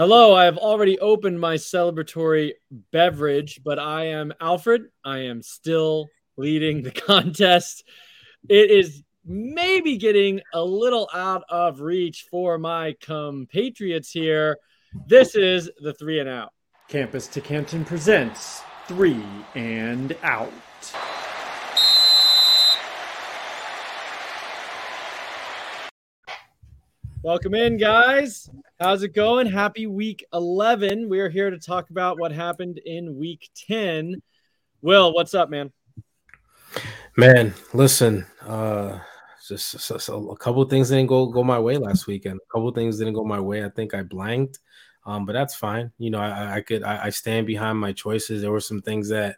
Hello, 0.00 0.34
I 0.34 0.46
have 0.46 0.56
already 0.56 0.98
opened 0.98 1.38
my 1.38 1.56
celebratory 1.56 2.52
beverage, 2.90 3.60
but 3.62 3.78
I 3.78 4.06
am 4.06 4.32
Alfred. 4.40 4.84
I 5.04 5.18
am 5.24 5.42
still 5.42 6.08
leading 6.38 6.82
the 6.82 6.90
contest. 7.06 7.84
It 8.48 8.70
is 8.70 9.02
maybe 9.26 9.98
getting 9.98 10.40
a 10.54 10.64
little 10.64 11.10
out 11.12 11.42
of 11.50 11.82
reach 11.82 12.28
for 12.30 12.56
my 12.56 12.96
compatriots 13.02 14.10
here. 14.10 14.56
This 15.06 15.34
is 15.34 15.70
the 15.82 15.92
three 15.92 16.18
and 16.18 16.30
out. 16.30 16.54
Campus 16.88 17.26
to 17.26 17.42
Canton 17.42 17.84
presents 17.84 18.62
three 18.88 19.22
and 19.54 20.16
out. 20.22 20.50
Welcome 27.22 27.54
in, 27.54 27.76
guys. 27.76 28.48
How's 28.80 29.02
it 29.02 29.12
going? 29.12 29.46
Happy 29.46 29.86
week 29.86 30.24
11. 30.32 31.06
We 31.06 31.20
are 31.20 31.28
here 31.28 31.50
to 31.50 31.58
talk 31.58 31.90
about 31.90 32.18
what 32.18 32.32
happened 32.32 32.78
in 32.86 33.18
week 33.18 33.50
10. 33.68 34.22
Will, 34.80 35.12
what's 35.12 35.34
up, 35.34 35.50
man? 35.50 35.70
Man, 37.18 37.52
listen, 37.74 38.24
uh, 38.40 39.00
just 39.46 39.80
so, 39.80 39.98
so 39.98 40.30
a 40.30 40.36
couple 40.38 40.64
things 40.64 40.88
didn't 40.88 41.08
go 41.08 41.26
go 41.26 41.44
my 41.44 41.58
way 41.58 41.76
last 41.76 42.06
weekend. 42.06 42.40
A 42.42 42.52
couple 42.52 42.72
things 42.72 42.96
didn't 42.96 43.12
go 43.12 43.22
my 43.22 43.38
way. 43.38 43.66
I 43.66 43.68
think 43.68 43.92
I 43.92 44.02
blanked, 44.02 44.60
um, 45.04 45.26
but 45.26 45.34
that's 45.34 45.54
fine. 45.54 45.92
You 45.98 46.08
know, 46.08 46.20
I, 46.20 46.56
I 46.56 46.60
could 46.62 46.82
I, 46.82 47.04
I, 47.04 47.10
stand 47.10 47.46
behind 47.46 47.78
my 47.78 47.92
choices. 47.92 48.40
There 48.40 48.50
were 48.50 48.60
some 48.60 48.80
things 48.80 49.10
that 49.10 49.36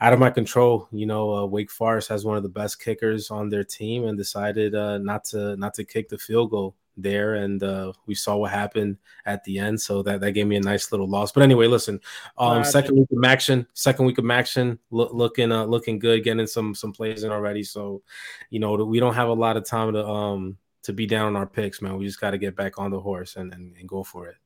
out 0.00 0.14
of 0.14 0.18
my 0.18 0.30
control. 0.30 0.88
You 0.90 1.04
know, 1.04 1.34
uh, 1.34 1.44
Wake 1.44 1.70
Forest 1.70 2.08
has 2.08 2.24
one 2.24 2.38
of 2.38 2.42
the 2.42 2.48
best 2.48 2.80
kickers 2.80 3.30
on 3.30 3.50
their 3.50 3.64
team 3.64 4.06
and 4.06 4.16
decided 4.16 4.74
uh, 4.74 4.96
not 4.96 5.24
to 5.24 5.56
not 5.56 5.74
to 5.74 5.84
kick 5.84 6.08
the 6.08 6.16
field 6.16 6.50
goal 6.50 6.74
there, 6.96 7.34
and 7.34 7.62
uh, 7.62 7.92
we 8.06 8.14
saw 8.14 8.36
what 8.36 8.50
happened 8.50 8.98
at 9.26 9.42
the 9.44 9.58
end. 9.58 9.80
So 9.80 10.02
that 10.02 10.20
that 10.20 10.32
gave 10.32 10.46
me 10.46 10.56
a 10.56 10.60
nice 10.60 10.92
little 10.92 11.08
loss. 11.08 11.32
But 11.32 11.42
anyway, 11.42 11.66
listen, 11.66 12.00
um, 12.38 12.64
second 12.64 12.96
week 12.96 13.08
of 13.10 13.24
action, 13.24 13.66
second 13.74 14.06
week 14.06 14.18
of 14.18 14.30
action, 14.30 14.78
look, 14.90 15.12
looking 15.12 15.52
uh, 15.52 15.64
looking 15.64 15.98
good, 15.98 16.24
getting 16.24 16.46
some 16.46 16.74
some 16.74 16.92
plays 16.92 17.24
in 17.24 17.32
already. 17.32 17.62
So, 17.62 18.02
you 18.50 18.60
know, 18.60 18.74
we 18.74 19.00
don't 19.00 19.14
have 19.14 19.28
a 19.28 19.34
lot 19.34 19.56
of 19.56 19.64
time 19.64 19.92
to 19.92 20.06
um 20.06 20.56
to 20.82 20.92
be 20.92 21.06
down 21.06 21.26
on 21.26 21.36
our 21.36 21.46
picks, 21.46 21.80
man. 21.80 21.96
We 21.96 22.06
just 22.06 22.20
got 22.20 22.32
to 22.32 22.38
get 22.38 22.56
back 22.56 22.78
on 22.78 22.90
the 22.90 23.00
horse 23.00 23.36
and, 23.36 23.52
and 23.52 23.76
and 23.76 23.88
go 23.88 24.02
for 24.02 24.28
it. 24.28 24.36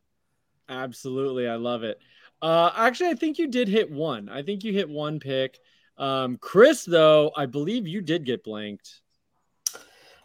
Absolutely, 0.68 1.48
I 1.48 1.56
love 1.56 1.82
it. 1.82 1.98
Uh, 2.42 2.70
actually, 2.76 3.10
I 3.10 3.14
think 3.14 3.38
you 3.38 3.46
did 3.46 3.68
hit 3.68 3.90
one. 3.90 4.28
I 4.28 4.42
think 4.42 4.64
you 4.64 4.72
hit 4.72 4.88
one 4.88 5.18
pick. 5.20 5.58
Um, 5.96 6.36
Chris, 6.36 6.84
though, 6.84 7.32
I 7.36 7.46
believe 7.46 7.86
you 7.86 8.02
did 8.02 8.24
get 8.24 8.44
blanked. 8.44 9.00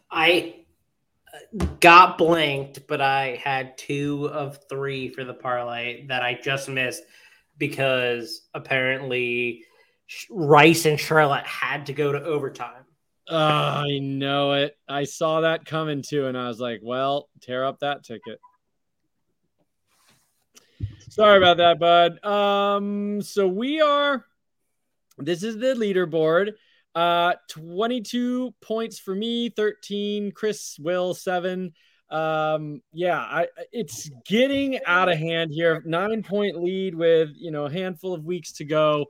I 0.10 0.61
got 1.80 2.18
blanked, 2.18 2.88
but 2.88 3.02
I 3.02 3.40
had 3.44 3.78
two 3.78 4.30
of 4.32 4.60
three 4.70 5.10
for 5.10 5.24
the 5.24 5.34
parlay 5.34 6.06
that 6.08 6.24
I 6.24 6.40
just 6.42 6.70
missed 6.70 7.04
because 7.58 8.48
apparently 8.54 9.66
Rice 10.30 10.86
and 10.86 11.00
Charlotte 11.00 11.46
had 11.46 11.86
to 11.88 11.94
go 11.94 12.12
to 12.12 12.24
overtime. 12.24 12.86
Oh, 13.30 13.38
I 13.38 14.00
know 14.00 14.54
it. 14.54 14.78
I 14.88 15.06
saw 15.06 15.42
that 15.42 15.66
coming 15.66 16.02
too, 16.02 16.28
and 16.28 16.38
I 16.38 16.48
was 16.48 16.60
like, 16.60 16.82
well, 16.84 17.30
tear 17.42 17.66
up 17.66 17.80
that 17.80 18.04
ticket. 18.04 18.40
Sorry 21.10 21.38
about 21.38 21.58
that, 21.58 21.80
bud. 21.80 22.26
Um, 22.26 23.22
so 23.22 23.48
we 23.48 23.82
are 23.82 24.26
this 25.18 25.44
is 25.44 25.58
the 25.58 25.76
leaderboard. 25.76 26.54
Uh, 26.94 27.34
22 27.50 28.54
points 28.62 29.00
for 29.00 29.16
me, 29.16 29.50
13. 29.50 30.32
Chris 30.32 30.78
Will, 30.80 31.14
seven. 31.14 31.74
Um, 32.10 32.82
yeah, 32.92 33.20
I, 33.20 33.48
it's 33.72 34.10
getting 34.26 34.80
out 34.86 35.08
of 35.10 35.18
hand 35.18 35.52
here. 35.54 35.82
Nine 35.86 36.24
point 36.24 36.62
lead 36.62 36.94
with 36.94 37.30
you 37.38 37.52
know 37.52 37.66
a 37.66 37.72
handful 37.72 38.14
of 38.14 38.26
weeks 38.26 38.52
to 38.54 38.66
go. 38.66 39.06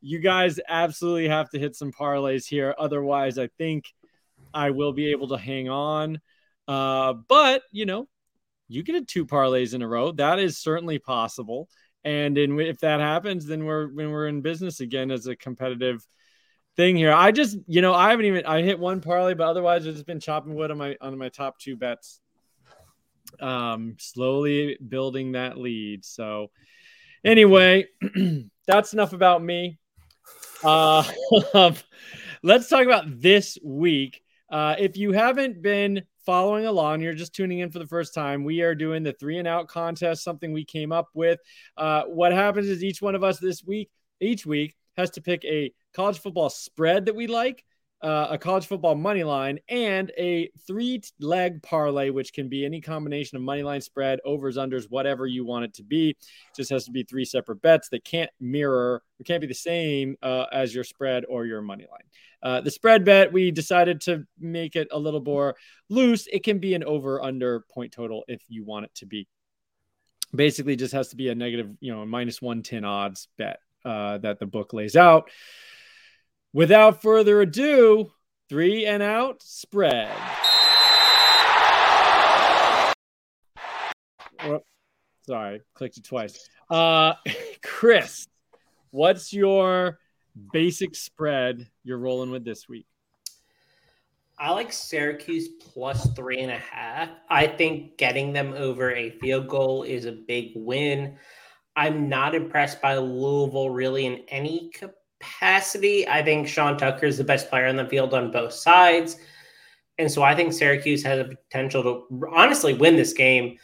You 0.00 0.20
guys 0.20 0.58
absolutely 0.66 1.28
have 1.28 1.50
to 1.50 1.58
hit 1.58 1.76
some 1.76 1.92
parlays 1.92 2.46
here. 2.46 2.74
Otherwise, 2.78 3.38
I 3.38 3.48
think 3.58 3.84
I 4.54 4.70
will 4.70 4.92
be 4.92 5.10
able 5.10 5.28
to 5.28 5.36
hang 5.36 5.68
on. 5.68 6.20
Uh, 6.66 7.12
but 7.28 7.62
you 7.72 7.84
know, 7.84 8.08
you 8.68 8.82
get 8.82 9.06
two 9.06 9.26
parlays 9.26 9.74
in 9.74 9.82
a 9.82 9.88
row. 9.88 10.12
That 10.12 10.38
is 10.38 10.56
certainly 10.58 10.98
possible. 10.98 11.68
And 12.04 12.38
in, 12.38 12.58
if 12.60 12.78
that 12.80 13.00
happens, 13.00 13.46
then 13.46 13.66
we're 13.66 13.88
when 13.88 14.10
we're 14.10 14.28
in 14.28 14.40
business 14.40 14.80
again 14.80 15.10
as 15.10 15.26
a 15.26 15.36
competitive 15.36 16.06
thing 16.76 16.96
here. 16.96 17.12
I 17.12 17.32
just, 17.32 17.58
you 17.66 17.80
know, 17.80 17.94
I 17.94 18.10
haven't 18.10 18.26
even 18.26 18.46
I 18.46 18.62
hit 18.62 18.78
one 18.78 19.00
parlay, 19.00 19.34
but 19.34 19.48
otherwise 19.48 19.86
I've 19.86 19.94
just 19.94 20.06
been 20.06 20.20
chopping 20.20 20.54
wood 20.54 20.70
on 20.70 20.78
my 20.78 20.96
on 21.00 21.16
my 21.18 21.28
top 21.28 21.58
two 21.58 21.76
bets. 21.76 22.20
Um, 23.40 23.96
slowly 23.98 24.78
building 24.86 25.32
that 25.32 25.58
lead. 25.58 26.04
So 26.04 26.50
anyway, 27.24 27.86
that's 28.66 28.92
enough 28.92 29.12
about 29.12 29.42
me. 29.42 29.78
Uh 30.64 31.04
let's 32.42 32.68
talk 32.68 32.84
about 32.84 33.20
this 33.20 33.58
week. 33.62 34.22
Uh, 34.48 34.76
if 34.78 34.96
you 34.96 35.12
haven't 35.12 35.60
been 35.60 36.02
following 36.24 36.66
along, 36.66 37.00
you're 37.00 37.14
just 37.14 37.34
tuning 37.34 37.58
in 37.58 37.70
for 37.70 37.78
the 37.78 37.86
first 37.86 38.14
time, 38.14 38.44
we 38.44 38.60
are 38.60 38.74
doing 38.74 39.02
the 39.02 39.12
three 39.12 39.38
and 39.38 39.48
out 39.48 39.68
contest, 39.68 40.22
something 40.22 40.52
we 40.52 40.64
came 40.64 40.92
up 40.92 41.08
with. 41.14 41.40
Uh, 41.76 42.02
what 42.04 42.32
happens 42.32 42.68
is 42.68 42.84
each 42.84 43.02
one 43.02 43.14
of 43.14 43.24
us 43.24 43.38
this 43.38 43.64
week, 43.64 43.90
each 44.20 44.46
week, 44.46 44.76
has 44.96 45.10
to 45.10 45.20
pick 45.20 45.44
a 45.44 45.72
college 45.96 46.18
football 46.18 46.50
spread 46.50 47.06
that 47.06 47.16
we 47.16 47.26
like, 47.26 47.64
uh, 48.02 48.28
a 48.30 48.36
college 48.36 48.66
football 48.66 48.94
money 48.94 49.24
line, 49.24 49.58
and 49.70 50.12
a 50.18 50.50
three 50.66 51.00
leg 51.18 51.62
parlay, 51.62 52.10
which 52.10 52.34
can 52.34 52.50
be 52.50 52.66
any 52.66 52.82
combination 52.82 53.36
of 53.36 53.42
money 53.42 53.62
line 53.62 53.80
spread, 53.80 54.20
overs, 54.22 54.58
unders, 54.58 54.84
whatever 54.90 55.26
you 55.26 55.46
want 55.46 55.64
it 55.64 55.72
to 55.72 55.82
be. 55.82 56.10
It 56.10 56.16
just 56.54 56.68
has 56.68 56.84
to 56.84 56.90
be 56.90 57.02
three 57.02 57.24
separate 57.24 57.62
bets 57.62 57.88
that 57.88 58.04
can't 58.04 58.30
mirror, 58.38 59.02
it 59.18 59.24
can't 59.24 59.40
be 59.40 59.46
the 59.46 59.54
same 59.54 60.16
uh, 60.22 60.44
as 60.52 60.74
your 60.74 60.84
spread 60.84 61.24
or 61.26 61.46
your 61.46 61.62
money 61.62 61.86
line. 61.90 62.04
Uh, 62.42 62.60
the 62.60 62.70
spread 62.70 63.06
bet, 63.06 63.32
we 63.32 63.50
decided 63.50 64.02
to 64.02 64.26
make 64.38 64.76
it 64.76 64.88
a 64.90 64.98
little 64.98 65.22
more 65.22 65.56
loose. 65.88 66.28
It 66.30 66.44
can 66.44 66.58
be 66.58 66.74
an 66.74 66.84
over 66.84 67.22
under 67.22 67.60
point 67.60 67.92
total 67.92 68.24
if 68.28 68.42
you 68.48 68.64
want 68.64 68.84
it 68.84 68.94
to 68.96 69.06
be. 69.06 69.26
Basically, 70.34 70.76
just 70.76 70.92
has 70.92 71.08
to 71.08 71.16
be 71.16 71.30
a 71.30 71.34
negative, 71.34 71.70
you 71.80 71.94
know, 71.94 72.04
minus 72.04 72.42
110 72.42 72.84
odds 72.84 73.28
bet 73.38 73.60
uh, 73.86 74.18
that 74.18 74.38
the 74.38 74.46
book 74.46 74.74
lays 74.74 74.96
out. 74.96 75.30
Without 76.56 77.02
further 77.02 77.42
ado, 77.42 78.10
three 78.48 78.86
and 78.86 79.02
out 79.02 79.42
spread. 79.42 80.10
Sorry, 85.26 85.60
clicked 85.74 85.98
it 85.98 86.04
twice. 86.04 86.48
Uh, 86.70 87.12
Chris, 87.62 88.26
what's 88.90 89.34
your 89.34 89.98
basic 90.50 90.94
spread 90.94 91.68
you're 91.84 91.98
rolling 91.98 92.30
with 92.30 92.42
this 92.42 92.66
week? 92.66 92.86
I 94.38 94.50
like 94.52 94.72
Syracuse 94.72 95.48
plus 95.60 96.10
three 96.14 96.40
and 96.40 96.52
a 96.52 96.56
half. 96.56 97.10
I 97.28 97.48
think 97.48 97.98
getting 97.98 98.32
them 98.32 98.54
over 98.56 98.92
a 98.92 99.10
field 99.10 99.48
goal 99.48 99.82
is 99.82 100.06
a 100.06 100.12
big 100.12 100.52
win. 100.54 101.18
I'm 101.76 102.08
not 102.08 102.34
impressed 102.34 102.80
by 102.80 102.96
Louisville 102.96 103.68
really 103.68 104.06
in 104.06 104.24
any 104.28 104.70
capacity. 105.20 106.06
I 106.08 106.22
think 106.22 106.48
Sean 106.48 106.76
Tucker 106.76 107.06
is 107.06 107.18
the 107.18 107.24
best 107.24 107.48
player 107.48 107.66
on 107.66 107.76
the 107.76 107.86
field 107.86 108.14
on 108.14 108.30
both 108.30 108.52
sides. 108.52 109.16
And 109.98 110.10
so 110.10 110.22
I 110.22 110.34
think 110.34 110.52
Syracuse 110.52 111.02
has 111.04 111.20
a 111.20 111.24
potential 111.24 111.82
to 111.82 112.28
honestly 112.34 112.74
win 112.74 112.96
this 112.96 113.12
game, 113.12 113.56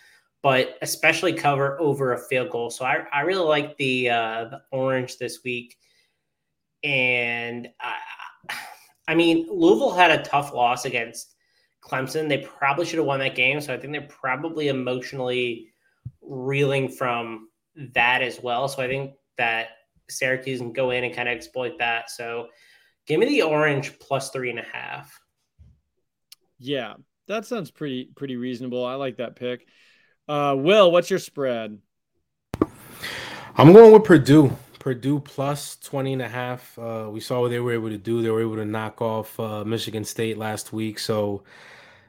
but 0.43 0.79
especially 0.81 1.33
cover 1.35 1.79
over 1.81 2.13
a 2.13 2.19
field 2.19 2.51
goal. 2.51 2.71
So 2.71 2.85
I, 2.85 3.05
I 3.13 3.21
really 3.21 3.45
like 3.45 3.77
the 3.77 4.11
uh, 4.11 4.45
the 4.45 4.63
orange 4.71 5.19
this 5.19 5.41
week. 5.45 5.77
And 6.83 7.69
I, 7.81 7.95
I 9.09 9.15
mean, 9.15 9.47
Louisville 9.51 9.93
had 9.93 10.11
a 10.11 10.23
tough 10.23 10.55
loss 10.55 10.85
against 10.85 11.35
Clemson. 11.85 12.29
They 12.29 12.39
probably 12.39 12.87
should 12.87 12.99
have 12.99 13.07
won 13.07 13.21
that 13.21 13.35
game. 13.35 13.61
So 13.61 13.75
I 13.75 13.79
think 13.79 13.93
they're 13.93 14.03
probably 14.09 14.69
emotionally 14.69 15.69
reeling 16.23 16.89
from 16.89 17.49
that 17.95 18.23
as 18.23 18.41
well. 18.43 18.69
So 18.69 18.83
I 18.83 18.89
think 18.89 19.13
that 19.37 19.69
Syracuse 20.09 20.61
and 20.61 20.75
go 20.75 20.91
in 20.91 21.05
and 21.05 21.15
kind 21.15 21.29
of 21.29 21.35
exploit 21.35 21.79
that. 21.79 22.11
So 22.11 22.49
give 23.07 23.21
me 23.21 23.27
the 23.27 23.43
orange 23.43 23.99
plus 23.99 24.31
three 24.31 24.51
and 24.51 24.59
a 24.59 24.67
half. 24.73 25.19
Yeah, 26.59 26.95
that 27.29 27.47
sounds 27.47 27.71
pretty 27.71 28.11
pretty 28.15 28.37
reasonable. 28.37 28.85
I 28.85 28.95
like 28.95 29.17
that 29.17 29.37
pick. 29.37 29.67
Uh, 30.29 30.55
Will, 30.57 30.93
what's 30.93 31.11
your 31.11 31.19
spread? 31.19 31.79
I'm 33.57 33.73
going 33.73 33.93
with 33.93 34.05
Purdue. 34.05 34.57
Purdue 34.79 35.21
plus 35.21 35.77
20 35.77 36.15
and 36.15 36.23
a 36.23 36.29
half. 36.29 36.77
Uh, 36.79 37.09
we 37.11 37.21
saw 37.21 37.41
what 37.41 37.51
they 37.51 37.61
were 37.61 37.73
able 37.73 37.91
to 37.91 37.99
do. 37.99 38.23
They 38.23 38.31
were 38.31 38.41
able 38.41 38.57
to 38.57 38.65
knock 38.65 39.01
off 39.01 39.39
uh, 39.39 39.65
Michigan 39.65 40.05
State 40.05 40.39
last 40.39 40.73
week. 40.73 40.99
So, 40.99 41.45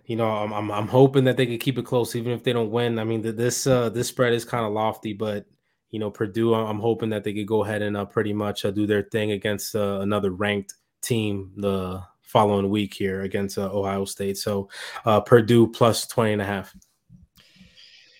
you 0.05 0.15
know, 0.15 0.27
I'm, 0.27 0.51
I'm, 0.51 0.71
I'm 0.71 0.87
hoping 0.87 1.25
that 1.25 1.37
they 1.37 1.45
can 1.45 1.59
keep 1.59 1.77
it 1.77 1.85
close, 1.85 2.15
even 2.15 2.31
if 2.31 2.43
they 2.43 2.53
don't 2.53 2.71
win. 2.71 2.97
I 2.97 3.03
mean, 3.03 3.21
this 3.21 3.67
uh, 3.67 3.89
this 3.89 4.07
spread 4.07 4.33
is 4.33 4.45
kind 4.45 4.65
of 4.65 4.71
lofty, 4.71 5.13
but 5.13 5.45
you 5.93 5.99
know, 5.99 6.09
Purdue, 6.09 6.55
I'm 6.55 6.79
hoping 6.79 7.09
that 7.09 7.23
they 7.23 7.33
could 7.33 7.45
go 7.45 7.63
ahead 7.63 7.83
and 7.83 7.95
uh, 7.95 8.03
pretty 8.03 8.33
much 8.33 8.65
uh, 8.65 8.71
do 8.71 8.87
their 8.87 9.03
thing 9.03 9.31
against 9.31 9.75
uh, 9.75 9.99
another 10.01 10.31
ranked 10.31 10.73
team 11.03 11.51
the 11.55 12.01
following 12.23 12.67
week 12.67 12.95
here 12.95 13.21
against 13.21 13.59
uh, 13.59 13.69
Ohio 13.71 14.03
State. 14.03 14.39
So, 14.39 14.69
uh, 15.05 15.21
Purdue 15.21 15.67
plus 15.67 16.07
20 16.07 16.33
and 16.33 16.41
a 16.41 16.45
half. 16.45 16.75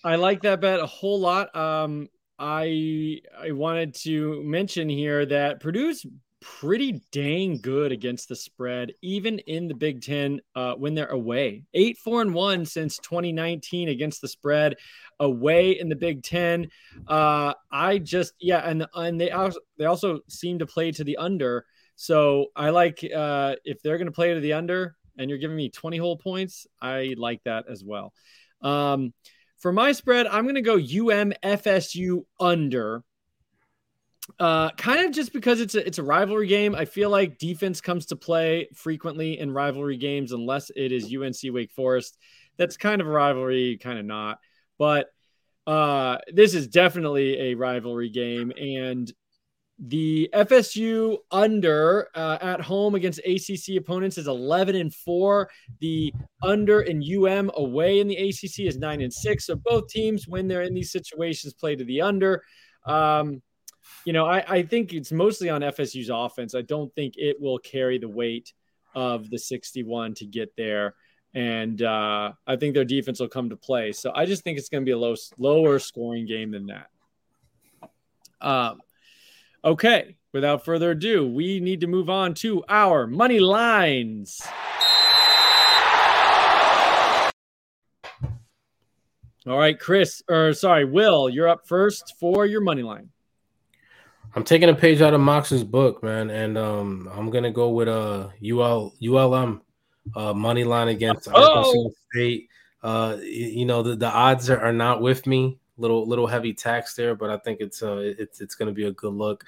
I 0.04 0.14
like 0.14 0.42
that 0.42 0.60
bet 0.60 0.78
a 0.78 0.86
whole 0.86 1.18
lot. 1.18 1.54
Um, 1.56 2.08
I 2.38 3.20
I 3.36 3.50
wanted 3.50 3.96
to 4.02 4.40
mention 4.44 4.88
here 4.88 5.26
that 5.26 5.58
Purdue's 5.58 6.06
pretty 6.44 7.00
dang 7.10 7.58
good 7.58 7.90
against 7.90 8.28
the 8.28 8.36
spread, 8.36 8.92
even 9.00 9.38
in 9.40 9.66
the 9.66 9.74
Big 9.74 10.02
Ten 10.02 10.40
uh, 10.54 10.74
when 10.74 10.94
they're 10.94 11.06
away. 11.06 11.64
Eight, 11.72 11.96
four, 11.96 12.20
and 12.20 12.34
one 12.34 12.66
since 12.66 12.98
2019 12.98 13.88
against 13.88 14.20
the 14.20 14.28
spread 14.28 14.76
away 15.18 15.78
in 15.78 15.88
the 15.88 15.96
Big 15.96 16.22
Ten. 16.22 16.68
Uh, 17.08 17.54
I 17.72 17.98
just 17.98 18.34
yeah, 18.38 18.58
and 18.58 18.86
and 18.94 19.18
they 19.18 19.30
also 19.30 19.58
they 19.78 19.86
also 19.86 20.20
seem 20.28 20.58
to 20.58 20.66
play 20.66 20.92
to 20.92 21.04
the 21.04 21.16
under. 21.16 21.64
So 21.96 22.46
I 22.54 22.70
like 22.70 23.04
uh, 23.14 23.56
if 23.64 23.80
they're 23.82 23.98
going 23.98 24.06
to 24.06 24.12
play 24.12 24.34
to 24.34 24.40
the 24.40 24.52
under, 24.52 24.96
and 25.16 25.30
you're 25.30 25.38
giving 25.38 25.56
me 25.56 25.70
20 25.70 25.96
whole 25.96 26.16
points, 26.16 26.66
I 26.80 27.14
like 27.16 27.42
that 27.44 27.64
as 27.70 27.82
well. 27.82 28.12
Um, 28.60 29.14
for 29.58 29.72
my 29.72 29.92
spread, 29.92 30.26
I'm 30.26 30.44
going 30.44 30.56
to 30.56 30.60
go 30.60 30.74
UM 30.74 31.32
FSU 31.42 32.24
under. 32.38 33.02
Uh, 34.38 34.70
kind 34.70 35.04
of 35.04 35.12
just 35.12 35.32
because 35.32 35.60
it's 35.60 35.74
a 35.74 35.86
it's 35.86 35.98
a 35.98 36.02
rivalry 36.02 36.46
game. 36.46 36.74
I 36.74 36.86
feel 36.86 37.10
like 37.10 37.38
defense 37.38 37.80
comes 37.80 38.06
to 38.06 38.16
play 38.16 38.68
frequently 38.74 39.38
in 39.38 39.52
rivalry 39.52 39.98
games, 39.98 40.32
unless 40.32 40.70
it 40.74 40.92
is 40.92 41.14
UNC 41.14 41.52
Wake 41.52 41.72
Forest. 41.72 42.16
That's 42.56 42.76
kind 42.76 43.00
of 43.00 43.06
a 43.06 43.10
rivalry, 43.10 43.78
kind 43.82 43.98
of 43.98 44.06
not. 44.06 44.38
But 44.78 45.08
uh, 45.66 46.18
this 46.32 46.54
is 46.54 46.68
definitely 46.68 47.50
a 47.50 47.54
rivalry 47.54 48.08
game, 48.08 48.50
and 48.58 49.12
the 49.78 50.30
FSU 50.32 51.18
under 51.30 52.08
uh, 52.14 52.38
at 52.40 52.60
home 52.60 52.94
against 52.94 53.18
ACC 53.20 53.76
opponents 53.76 54.16
is 54.18 54.28
11 54.28 54.76
and 54.76 54.94
4. 54.94 55.50
The 55.80 56.14
under 56.42 56.82
in 56.82 57.02
UM 57.02 57.50
away 57.54 58.00
in 58.00 58.06
the 58.06 58.16
ACC 58.16 58.60
is 58.60 58.78
9 58.78 59.00
and 59.00 59.12
6. 59.12 59.44
So 59.44 59.56
both 59.56 59.88
teams, 59.88 60.28
when 60.28 60.46
they're 60.46 60.62
in 60.62 60.74
these 60.74 60.92
situations, 60.92 61.54
play 61.54 61.74
to 61.74 61.84
the 61.84 62.02
under. 62.02 62.42
Um, 62.86 63.42
you 64.04 64.12
know, 64.12 64.26
I, 64.26 64.44
I 64.46 64.62
think 64.62 64.92
it's 64.92 65.12
mostly 65.12 65.48
on 65.48 65.62
FSU's 65.62 66.10
offense. 66.12 66.54
I 66.54 66.62
don't 66.62 66.94
think 66.94 67.14
it 67.16 67.40
will 67.40 67.58
carry 67.58 67.98
the 67.98 68.08
weight 68.08 68.52
of 68.94 69.30
the 69.30 69.38
61 69.38 70.14
to 70.14 70.26
get 70.26 70.56
there. 70.56 70.94
And 71.34 71.82
uh, 71.82 72.32
I 72.46 72.56
think 72.56 72.74
their 72.74 72.84
defense 72.84 73.18
will 73.18 73.28
come 73.28 73.50
to 73.50 73.56
play. 73.56 73.92
So 73.92 74.12
I 74.14 74.24
just 74.24 74.44
think 74.44 74.58
it's 74.58 74.68
going 74.68 74.82
to 74.82 74.86
be 74.86 74.92
a 74.92 74.98
low, 74.98 75.16
lower 75.36 75.78
scoring 75.78 76.26
game 76.26 76.52
than 76.52 76.66
that. 76.66 76.90
Um, 78.40 78.80
okay, 79.64 80.16
without 80.32 80.64
further 80.64 80.92
ado, 80.92 81.26
we 81.26 81.58
need 81.60 81.80
to 81.80 81.86
move 81.86 82.08
on 82.08 82.34
to 82.34 82.62
our 82.68 83.06
money 83.06 83.40
lines. 83.40 84.40
All 89.46 89.58
right, 89.58 89.78
Chris, 89.78 90.22
or 90.28 90.54
sorry, 90.54 90.84
Will, 90.86 91.28
you're 91.28 91.48
up 91.48 91.66
first 91.66 92.14
for 92.18 92.46
your 92.46 92.62
money 92.62 92.82
line. 92.82 93.10
I'm 94.34 94.42
taking 94.42 94.68
a 94.68 94.74
page 94.74 95.00
out 95.00 95.14
of 95.14 95.20
Mox's 95.20 95.62
book, 95.62 96.02
man, 96.02 96.28
and 96.30 96.58
um, 96.58 97.08
I'm 97.12 97.30
gonna 97.30 97.52
go 97.52 97.70
with 97.70 97.88
uh 97.88 98.28
UL 98.44 98.94
ULM 99.02 99.62
uh, 100.16 100.34
money 100.34 100.64
line 100.64 100.88
against 100.88 101.28
oh! 101.32 101.40
Arkansas 101.40 101.90
State. 102.12 102.48
Uh, 102.82 103.16
you 103.22 103.64
know 103.64 103.82
the, 103.82 103.94
the 103.94 104.10
odds 104.10 104.50
are, 104.50 104.60
are 104.60 104.72
not 104.72 105.00
with 105.00 105.26
me. 105.26 105.58
Little 105.76 106.06
little 106.08 106.26
heavy 106.26 106.52
tax 106.52 106.94
there, 106.94 107.14
but 107.14 107.30
I 107.30 107.38
think 107.38 107.60
it's 107.60 107.82
uh 107.82 107.98
it's 107.98 108.40
it's 108.40 108.56
gonna 108.56 108.72
be 108.72 108.86
a 108.86 108.92
good 108.92 109.14
look. 109.14 109.44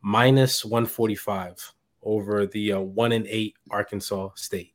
Minus 0.00 0.64
145 0.64 1.74
over 2.02 2.46
the 2.46 2.72
uh, 2.72 2.80
one 2.80 3.12
and 3.12 3.26
eight 3.26 3.54
Arkansas 3.70 4.30
State. 4.34 4.74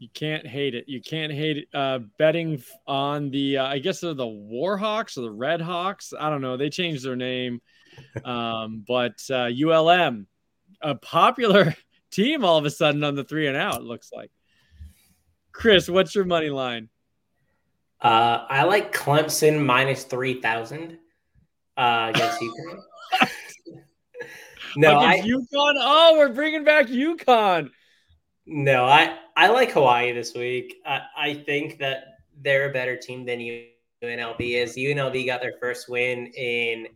You 0.00 0.08
can't 0.14 0.46
hate 0.46 0.74
it. 0.74 0.86
You 0.88 1.02
can't 1.02 1.30
hate 1.30 1.58
it. 1.58 1.68
Uh, 1.74 1.98
betting 2.18 2.62
on 2.86 3.30
the, 3.30 3.58
uh, 3.58 3.66
I 3.66 3.80
guess 3.80 4.00
they're 4.00 4.14
the 4.14 4.24
Warhawks 4.24 5.18
or 5.18 5.20
the 5.20 5.30
Red 5.30 5.60
Hawks. 5.60 6.14
I 6.18 6.30
don't 6.30 6.40
know. 6.40 6.56
They 6.56 6.70
changed 6.70 7.04
their 7.04 7.16
name. 7.16 7.60
Um, 8.24 8.84
but 8.86 9.20
uh, 9.30 9.50
ULM, 9.50 10.26
a 10.80 10.94
popular 10.94 11.74
team 12.10 12.44
all 12.44 12.56
of 12.56 12.64
a 12.64 12.70
sudden 12.70 13.04
on 13.04 13.14
the 13.14 13.24
three 13.24 13.46
and 13.46 13.56
out, 13.56 13.82
looks 13.82 14.10
like. 14.10 14.30
Chris, 15.52 15.86
what's 15.90 16.14
your 16.14 16.24
money 16.24 16.48
line? 16.48 16.88
Uh, 18.00 18.46
I 18.48 18.62
like 18.62 18.94
Clemson 18.94 19.62
minus 19.66 20.04
3,000 20.04 20.98
uh, 21.76 22.12
against 22.14 22.40
UConn. 22.40 22.78
no, 24.76 25.00
against 25.00 25.26
I, 25.26 25.28
UConn. 25.28 25.74
Oh, 25.76 26.14
we're 26.16 26.32
bringing 26.32 26.64
back 26.64 26.86
UConn. 26.86 27.70
No, 28.46 28.84
I 28.84 29.18
I 29.40 29.48
like 29.48 29.72
Hawaii 29.72 30.12
this 30.12 30.34
week. 30.34 30.82
I, 30.84 31.00
I 31.16 31.34
think 31.34 31.78
that 31.78 32.18
they're 32.42 32.68
a 32.68 32.72
better 32.74 32.94
team 32.94 33.24
than 33.24 33.38
UNLV 33.38 34.38
is. 34.38 34.76
UNLV 34.76 35.24
got 35.24 35.40
their 35.40 35.54
first 35.58 35.88
win 35.88 36.26
in 36.36 36.88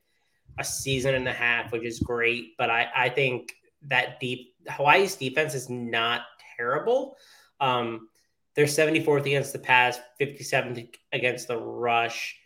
a 0.59 0.63
season 0.63 1.15
and 1.15 1.27
a 1.27 1.33
half, 1.33 1.73
which 1.73 1.85
is 1.85 2.01
great. 2.01 2.55
But 2.59 2.69
I, 2.69 2.89
I 2.95 3.09
think 3.09 3.55
that 3.89 4.21
deep 4.21 4.57
Hawaii's 4.69 5.17
defense 5.17 5.55
is 5.55 5.71
not 5.71 6.27
terrible. 6.59 7.17
Um, 7.61 8.11
they're 8.55 8.67
74th 8.67 9.25
against 9.25 9.55
the 9.55 9.59
pass, 9.59 9.99
57th 10.21 10.87
against 11.15 11.49
the 11.49 11.57
rush. 11.57 12.37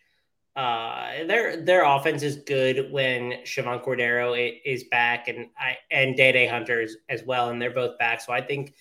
Uh, 0.54 1.24
their 1.26 1.64
their 1.64 1.84
offense 1.84 2.22
is 2.22 2.36
good 2.46 2.92
when 2.92 3.32
Chevan 3.44 3.84
Cordeiro 3.84 4.60
is 4.64 4.84
back 4.84 5.26
and 5.26 5.48
I 5.58 5.76
and 5.90 6.16
Dae 6.16 6.30
Dae 6.30 6.46
Hunter's 6.46 6.96
as 7.08 7.24
well, 7.24 7.50
and 7.50 7.60
they're 7.60 7.72
both 7.72 7.98
back. 7.98 8.20
So 8.20 8.32
I 8.32 8.40
think 8.40 8.74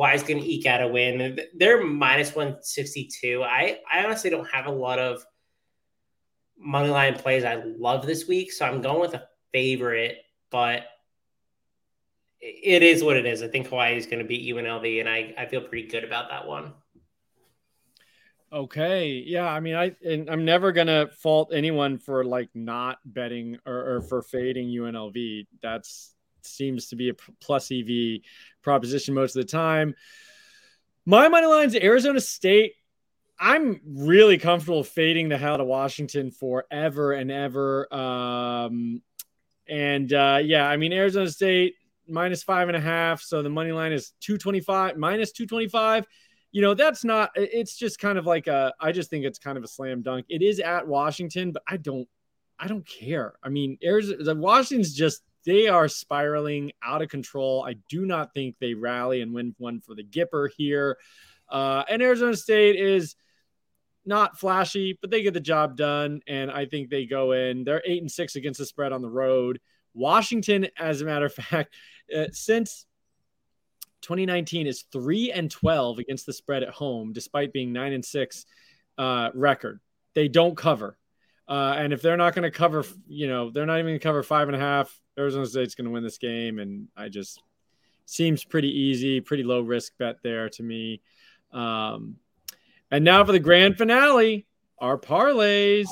Hawaii's 0.00 0.22
going 0.22 0.40
to 0.40 0.48
eke 0.48 0.64
out 0.64 0.80
a 0.80 0.88
win. 0.88 1.38
They're 1.54 1.84
minus 1.84 2.34
162. 2.34 3.42
I, 3.44 3.80
I 3.90 4.02
honestly 4.02 4.30
don't 4.30 4.48
have 4.48 4.64
a 4.64 4.70
lot 4.70 4.98
of 4.98 5.22
money 6.58 6.88
line 6.88 7.16
plays 7.16 7.44
I 7.44 7.62
love 7.76 8.06
this 8.06 8.26
week, 8.26 8.50
so 8.50 8.64
I'm 8.64 8.80
going 8.80 9.00
with 9.00 9.12
a 9.12 9.28
favorite, 9.52 10.16
but 10.50 10.84
it 12.40 12.82
is 12.82 13.04
what 13.04 13.18
it 13.18 13.26
is. 13.26 13.42
I 13.42 13.48
think 13.48 13.66
Hawaii 13.66 13.98
is 13.98 14.06
going 14.06 14.20
to 14.20 14.24
beat 14.24 14.50
UNLV, 14.54 15.00
and 15.00 15.08
I, 15.08 15.34
I 15.36 15.44
feel 15.44 15.60
pretty 15.60 15.88
good 15.88 16.04
about 16.04 16.30
that 16.30 16.46
one. 16.46 16.72
Okay. 18.50 19.22
Yeah. 19.26 19.46
I 19.46 19.60
mean, 19.60 19.76
I 19.76 19.94
and 20.04 20.28
I'm 20.28 20.44
never 20.44 20.72
gonna 20.72 21.06
fault 21.22 21.52
anyone 21.54 21.98
for 21.98 22.24
like 22.24 22.48
not 22.52 22.98
betting 23.04 23.58
or, 23.64 23.96
or 23.96 24.00
for 24.00 24.22
fading 24.22 24.66
UNLV. 24.66 25.46
That's 25.62 26.16
seems 26.46 26.88
to 26.88 26.96
be 26.96 27.10
a 27.10 27.14
plus 27.40 27.70
EV 27.70 28.20
proposition 28.62 29.14
most 29.14 29.36
of 29.36 29.42
the 29.42 29.50
time. 29.50 29.94
My 31.06 31.28
money 31.28 31.46
line's 31.46 31.74
Arizona 31.74 32.20
State. 32.20 32.74
I'm 33.38 33.80
really 33.86 34.36
comfortable 34.36 34.84
fading 34.84 35.30
the 35.30 35.38
hell 35.38 35.54
out 35.54 35.60
of 35.60 35.66
Washington 35.66 36.30
forever 36.30 37.12
and 37.12 37.30
ever. 37.30 37.92
Um, 37.92 39.02
and 39.66 40.12
uh, 40.12 40.40
yeah, 40.42 40.68
I 40.68 40.76
mean 40.76 40.92
Arizona 40.92 41.30
State 41.30 41.74
minus 42.06 42.42
five 42.42 42.68
and 42.68 42.76
a 42.76 42.80
half, 42.80 43.22
so 43.22 43.42
the 43.42 43.48
money 43.48 43.72
line 43.72 43.92
is 43.92 44.12
two 44.20 44.36
twenty 44.36 44.60
five 44.60 44.96
minus 44.96 45.32
two 45.32 45.46
twenty 45.46 45.68
five. 45.68 46.06
You 46.52 46.60
know 46.60 46.74
that's 46.74 47.04
not. 47.04 47.30
It's 47.34 47.76
just 47.76 47.98
kind 47.98 48.18
of 48.18 48.26
like 48.26 48.46
a. 48.46 48.74
I 48.80 48.92
just 48.92 49.08
think 49.08 49.24
it's 49.24 49.38
kind 49.38 49.56
of 49.56 49.64
a 49.64 49.68
slam 49.68 50.02
dunk. 50.02 50.26
It 50.28 50.42
is 50.42 50.60
at 50.60 50.86
Washington, 50.86 51.52
but 51.52 51.62
I 51.66 51.76
don't. 51.76 52.08
I 52.58 52.66
don't 52.66 52.86
care. 52.86 53.34
I 53.42 53.48
mean, 53.48 53.78
Arizona, 53.82 54.34
Washington's 54.34 54.92
just 54.92 55.22
they 55.44 55.68
are 55.68 55.88
spiraling 55.88 56.72
out 56.82 57.02
of 57.02 57.08
control. 57.08 57.64
I 57.66 57.76
do 57.88 58.04
not 58.04 58.34
think 58.34 58.56
they 58.58 58.74
rally 58.74 59.20
and 59.20 59.32
win 59.32 59.54
one 59.58 59.80
for 59.80 59.94
the 59.94 60.04
Gipper 60.04 60.48
here. 60.56 60.98
Uh, 61.48 61.84
and 61.88 62.02
Arizona 62.02 62.36
State 62.36 62.76
is 62.76 63.16
not 64.04 64.38
flashy, 64.38 64.98
but 65.00 65.10
they 65.10 65.22
get 65.22 65.34
the 65.34 65.40
job 65.40 65.76
done. 65.76 66.20
And 66.26 66.50
I 66.50 66.66
think 66.66 66.90
they 66.90 67.06
go 67.06 67.32
in. 67.32 67.64
They're 67.64 67.82
eight 67.86 68.02
and 68.02 68.10
six 68.10 68.36
against 68.36 68.58
the 68.58 68.66
spread 68.66 68.92
on 68.92 69.02
the 69.02 69.10
road. 69.10 69.60
Washington, 69.94 70.68
as 70.78 71.00
a 71.00 71.04
matter 71.04 71.26
of 71.26 71.34
fact, 71.34 71.74
uh, 72.16 72.26
since 72.32 72.86
2019 74.02 74.66
is 74.66 74.84
three 74.92 75.30
and 75.32 75.50
12 75.50 75.98
against 75.98 76.26
the 76.26 76.32
spread 76.32 76.62
at 76.62 76.70
home, 76.70 77.12
despite 77.12 77.52
being 77.52 77.72
nine 77.72 77.92
and 77.92 78.04
six 78.04 78.46
uh, 78.98 79.30
record. 79.34 79.80
They 80.14 80.28
don't 80.28 80.56
cover. 80.56 80.96
Uh, 81.48 81.74
and 81.76 81.92
if 81.92 82.00
they're 82.00 82.16
not 82.16 82.34
going 82.34 82.50
to 82.50 82.56
cover, 82.56 82.84
you 83.08 83.26
know, 83.26 83.50
they're 83.50 83.66
not 83.66 83.78
even 83.78 83.86
going 83.86 83.98
to 83.98 84.02
cover 84.02 84.22
five 84.22 84.48
and 84.48 84.56
a 84.56 84.60
half. 84.60 84.96
Arizona 85.20 85.46
State's 85.46 85.74
going 85.74 85.84
to 85.84 85.90
win 85.90 86.02
this 86.02 86.18
game, 86.18 86.58
and 86.58 86.88
I 86.96 87.08
just 87.08 87.42
seems 88.06 88.42
pretty 88.42 88.68
easy, 88.68 89.20
pretty 89.20 89.42
low 89.42 89.60
risk 89.60 89.92
bet 89.98 90.16
there 90.22 90.48
to 90.48 90.62
me. 90.62 91.02
Um, 91.52 92.16
and 92.90 93.04
now 93.04 93.24
for 93.24 93.32
the 93.32 93.38
grand 93.38 93.76
finale, 93.76 94.46
our 94.78 94.96
parlays. 94.96 95.88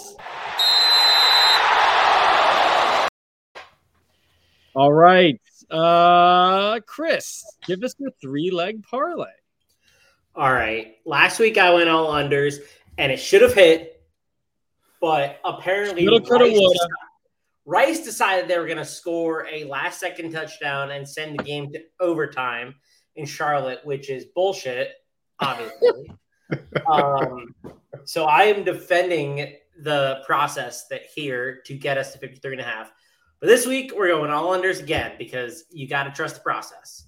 All 4.75 4.93
right, 4.93 5.41
uh, 5.71 6.81
Chris, 6.87 7.45
give 7.67 7.83
us 7.83 7.95
your 7.99 8.13
three 8.23 8.51
leg 8.51 8.83
parlay. 8.83 9.27
All 10.35 10.53
right, 10.53 10.97
last 11.05 11.39
week 11.39 11.59
I 11.59 11.75
went 11.75 11.89
all 11.89 12.13
unders, 12.13 12.57
and 12.97 13.13
it 13.13 13.19
should 13.19 13.43
have 13.43 13.55
hit 13.55 13.99
but 15.01 15.39
apparently 15.45 16.05
Little 16.05 16.19
decided, 16.19 16.61
Rice 17.69 18.03
decided 18.03 18.49
they 18.49 18.57
were 18.57 18.65
going 18.65 18.79
to 18.79 18.85
score 18.85 19.47
a 19.47 19.65
last 19.65 20.01
second 20.01 20.33
touchdown 20.33 20.91
and 20.91 21.07
send 21.07 21.39
the 21.39 21.43
game 21.43 21.71
to 21.73 21.81
overtime 22.01 22.75
in 23.17 23.27
Charlotte, 23.27 23.81
which 23.85 24.09
is 24.09 24.25
bullshit, 24.35 24.93
obviously. 25.39 26.11
um, 26.91 27.55
So 28.07 28.25
I 28.25 28.45
am 28.45 28.65
defending 28.65 29.55
the 29.83 30.23
process 30.25 30.87
that 30.89 31.03
here 31.15 31.61
to 31.67 31.75
get 31.75 31.99
us 31.99 32.15
to 32.15 32.19
53 32.19 32.53
and 32.53 32.61
a 32.63 32.65
half. 32.65 32.91
But 33.39 33.49
this 33.49 33.67
week 33.67 33.93
we're 33.95 34.09
going 34.09 34.31
all 34.31 34.57
unders 34.57 34.81
again 34.81 35.13
because 35.19 35.65
you 35.71 35.87
got 35.87 36.05
to 36.05 36.11
trust 36.11 36.37
the 36.37 36.41
process. 36.41 37.07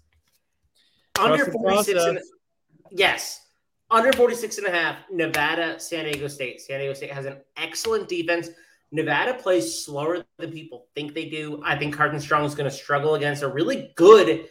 Trust 1.15 1.33
under 1.33 1.45
the 1.47 1.53
46 1.53 1.89
and, 1.89 2.17
process. 2.17 2.31
yes, 2.91 3.47
under 3.91 4.13
46 4.13 4.59
and 4.59 4.67
a 4.67 4.71
half, 4.71 4.97
Nevada, 5.11 5.81
San 5.81 6.05
Diego 6.05 6.29
State. 6.29 6.61
San 6.61 6.81
Diego 6.81 6.93
State 6.93 7.13
has 7.13 7.25
an 7.25 7.39
excellent 7.57 8.11
defense. 8.11 8.51
Nevada 8.93 9.35
plays 9.35 9.85
slower 9.85 10.25
than 10.39 10.51
people 10.51 10.87
think 10.95 11.15
they 11.15 11.29
do. 11.29 11.63
I 11.65 11.77
think 11.77 11.95
Carson 11.95 12.21
Strong 12.21 12.45
is 12.47 12.55
going 12.55 12.69
to 12.69 12.77
struggle 12.77 13.15
against 13.15 13.43
a 13.43 13.49
really 13.49 13.93
good 13.95 14.47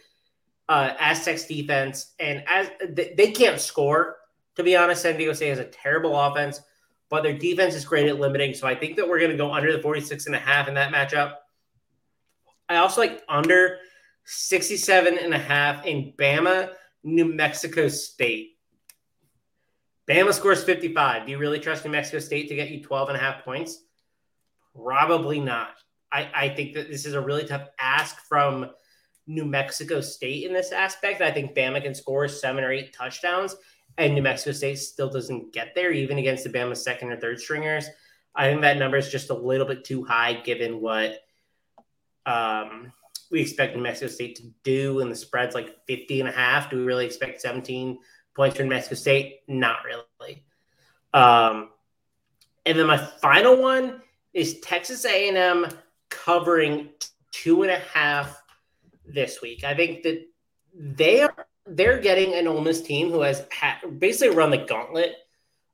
uh, 0.70 0.94
Aztecs 1.00 1.46
defense, 1.46 2.14
and 2.20 2.44
as 2.48 2.70
they, 2.90 3.14
they 3.18 3.32
can't 3.32 3.60
score. 3.60 4.18
To 4.56 4.64
be 4.64 4.76
honest, 4.76 5.02
San 5.02 5.18
Diego 5.18 5.34
State 5.34 5.50
has 5.50 5.60
a 5.60 5.66
terrible 5.66 6.20
offense, 6.20 6.62
but 7.10 7.24
their 7.24 7.38
defense 7.38 7.76
is 7.76 7.86
great 7.86 8.08
at 8.08 8.20
limiting. 8.20 8.54
So 8.54 8.68
I 8.68 8.76
think 8.76 8.98
that 8.98 9.08
we're 9.08 9.20
going 9.20 9.32
to 9.32 9.38
go 9.38 9.54
under 9.54 9.72
the 9.72 9.82
46 9.82 10.26
and 10.26 10.36
a 10.36 10.40
half 10.40 10.68
in 10.68 10.74
that 10.76 10.94
matchup. 10.94 11.36
I 12.68 12.78
also 12.78 13.02
like 13.02 13.24
under 13.28 13.78
67 14.26 15.18
and 15.18 15.34
a 15.34 15.40
half 15.40 15.86
in 15.86 16.14
Bama, 16.18 16.74
New 17.04 17.26
Mexico 17.26 17.88
State. 17.88 18.58
Bama 20.08 20.34
scores 20.34 20.64
55. 20.64 21.26
Do 21.26 21.32
you 21.32 21.38
really 21.38 21.60
trust 21.60 21.86
New 21.86 21.92
Mexico 21.92 22.20
State 22.20 22.50
to 22.50 22.56
get 22.56 22.70
you 22.70 22.84
12 22.84 23.10
and 23.10 23.18
a 23.18 23.22
half 23.22 23.44
points? 23.44 23.84
Probably 24.84 25.40
not. 25.40 25.76
I, 26.12 26.30
I 26.34 26.50
think 26.50 26.74
that 26.74 26.90
this 26.90 27.06
is 27.06 27.14
a 27.14 27.22
really 27.22 27.46
tough 27.46 27.68
ask 27.80 28.20
from 28.28 28.72
New 29.28 29.46
Mexico 29.46 30.02
State 30.02 30.46
in 30.46 30.54
this 30.54 30.72
aspect. 30.72 31.22
I 31.22 31.32
think 31.32 31.56
Bama 31.56 31.84
can 31.84 31.94
score 31.94 32.28
seven 32.28 32.64
or 32.64 32.72
eight 32.72 32.94
touchdowns, 32.94 33.56
and 33.98 34.16
New 34.16 34.24
Mexico 34.24 34.52
State 34.52 34.80
still 34.80 35.10
doesn't 35.10 35.54
get 35.54 35.76
there, 35.76 35.92
even 35.92 36.18
against 36.18 36.44
the 36.44 36.50
Bama 36.50 36.76
second 36.76 37.12
or 37.12 37.20
third 37.20 37.40
stringers. 37.40 37.88
I 38.36 38.50
think 38.50 38.62
that 38.62 38.78
number 38.78 38.98
is 38.98 39.12
just 39.12 39.30
a 39.30 39.36
little 39.36 39.68
bit 39.68 39.84
too 39.84 40.04
high 40.04 40.34
given 40.34 40.82
what 40.82 41.20
um, 42.26 42.92
we 43.32 43.42
expect 43.42 43.76
New 43.76 43.84
Mexico 43.84 44.12
State 44.12 44.38
to 44.38 44.44
do, 44.64 45.02
and 45.02 45.12
the 45.12 45.16
spread's 45.16 45.56
like 45.56 45.86
50 45.86 46.22
and 46.22 46.30
a 46.30 46.32
half. 46.32 46.70
Do 46.70 46.78
we 46.78 46.84
really 46.84 47.06
expect 47.06 47.42
17 47.42 48.00
points 48.36 48.58
from 48.58 48.66
New 48.66 48.76
Mexico 48.76 48.96
State? 48.96 49.42
Not 49.48 49.80
really. 49.86 50.44
Um, 51.14 51.70
and 52.66 52.78
then 52.78 52.88
my 52.88 52.98
final 52.98 53.62
one 53.62 54.02
is 54.34 54.60
Texas 54.62 55.06
A&M 55.06 55.68
covering 56.10 56.90
two 57.32 57.64
and 57.64 57.72
a 57.72 57.80
half 57.80 58.42
this 59.06 59.42
week. 59.42 59.64
I 59.64 59.76
think 59.76 60.04
that 60.04 60.26
they 60.76 61.22
are 61.22 61.48
they're 61.66 62.00
getting 62.00 62.34
an 62.34 62.48
Ole 62.48 62.62
Miss 62.62 62.82
team 62.82 63.12
who 63.12 63.22
has 63.22 63.46
ha- 63.52 63.80
basically 64.00 64.36
run 64.36 64.50
the 64.50 64.58
gauntlet 64.58 65.16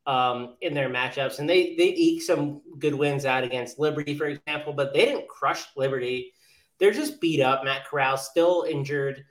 um, 0.05 0.55
in 0.61 0.73
their 0.73 0.89
matchups, 0.89 1.39
and 1.39 1.49
they 1.49 1.75
they 1.75 1.93
eke 1.95 2.21
some 2.21 2.61
good 2.79 2.93
wins 2.95 3.25
out 3.25 3.43
against 3.43 3.79
Liberty, 3.79 4.17
for 4.17 4.25
example, 4.25 4.73
but 4.73 4.93
they 4.93 5.05
didn't 5.05 5.27
crush 5.27 5.65
Liberty. 5.75 6.33
They're 6.79 6.91
just 6.91 7.21
beat 7.21 7.41
up. 7.41 7.63
Matt 7.63 7.85
Corral 7.85 8.17
still 8.17 8.65
injured. 8.69 9.23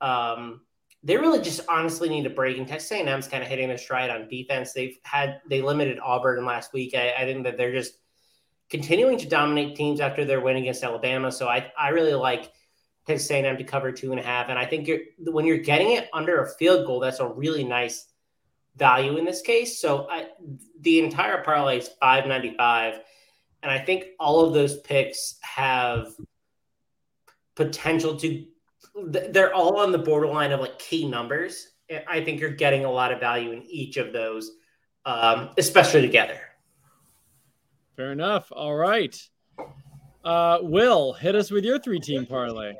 Um, 0.00 0.60
they 1.02 1.16
really 1.16 1.40
just 1.40 1.62
honestly 1.68 2.10
need 2.10 2.26
a 2.26 2.30
break. 2.30 2.58
And 2.58 2.68
Texas 2.68 2.92
A&M's 2.92 3.26
kind 3.26 3.42
of 3.42 3.48
hitting 3.48 3.68
their 3.68 3.78
stride 3.78 4.10
on 4.10 4.28
defense. 4.28 4.74
They've 4.74 4.98
had 5.02 5.40
they 5.48 5.62
limited 5.62 5.98
Auburn 5.98 6.44
last 6.44 6.74
week. 6.74 6.94
I, 6.94 7.14
I 7.16 7.24
think 7.24 7.44
that 7.44 7.56
they're 7.56 7.72
just 7.72 7.94
continuing 8.70 9.18
to 9.18 9.28
dominate 9.28 9.76
teams 9.76 10.00
after 10.00 10.24
their 10.24 10.40
win 10.40 10.56
against 10.56 10.82
Alabama. 10.82 11.30
So 11.30 11.48
I 11.48 11.70
I 11.78 11.88
really 11.88 12.14
like 12.14 12.52
Texas 13.06 13.30
A&M 13.30 13.56
to 13.56 13.64
cover 13.64 13.92
two 13.92 14.12
and 14.12 14.20
a 14.20 14.22
half. 14.22 14.48
And 14.48 14.58
I 14.58 14.64
think 14.64 14.86
you're 14.86 15.00
when 15.18 15.44
you're 15.44 15.58
getting 15.58 15.92
it 15.92 16.08
under 16.12 16.42
a 16.42 16.48
field 16.54 16.86
goal, 16.86 17.00
that's 17.00 17.20
a 17.20 17.26
really 17.28 17.64
nice 17.64 18.06
value 18.76 19.16
in 19.16 19.24
this 19.24 19.42
case. 19.42 19.80
So 19.80 20.06
I, 20.08 20.28
the 20.80 21.02
entire 21.02 21.42
parlay 21.42 21.78
is 21.78 21.90
five 22.00 22.26
ninety 22.26 22.54
five, 22.56 23.00
and 23.62 23.70
I 23.70 23.78
think 23.78 24.06
all 24.18 24.44
of 24.44 24.54
those 24.54 24.78
picks 24.80 25.36
have 25.42 26.12
potential 27.56 28.16
to. 28.16 28.46
They're 29.04 29.54
all 29.54 29.78
on 29.78 29.92
the 29.92 29.98
borderline 29.98 30.52
of 30.52 30.60
like 30.60 30.78
key 30.78 31.08
numbers. 31.08 31.68
I 32.08 32.22
think 32.22 32.40
you're 32.40 32.50
getting 32.50 32.84
a 32.84 32.90
lot 32.90 33.12
of 33.12 33.18
value 33.18 33.50
in 33.50 33.62
each 33.64 33.96
of 33.96 34.12
those, 34.12 34.52
um, 35.04 35.50
especially 35.58 36.02
together. 36.02 36.40
Fair 38.00 38.12
enough. 38.12 38.50
All 38.50 38.74
right. 38.76 39.14
Uh, 40.24 40.60
Will, 40.62 41.12
hit 41.12 41.34
us 41.34 41.50
with 41.50 41.66
your 41.66 41.78
three 41.78 42.00
team 42.00 42.24
parlay. 42.24 42.72